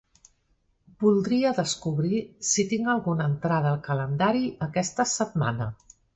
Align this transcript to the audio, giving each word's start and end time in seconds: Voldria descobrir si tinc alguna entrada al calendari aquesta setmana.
Voldria 1.03 1.51
descobrir 1.57 2.21
si 2.53 2.65
tinc 2.73 2.91
alguna 2.95 3.29
entrada 3.33 3.75
al 3.75 3.79
calendari 3.91 4.43
aquesta 4.71 5.09
setmana. 5.15 5.71